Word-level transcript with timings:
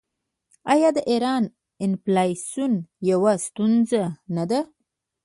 آیا 0.73 0.89
د 0.97 0.99
ایران 1.11 1.43
انفلاسیون 1.85 2.73
یوه 3.09 3.33
ستونزه 3.45 4.03
نه 4.35 4.43
ده؟ 4.49 4.59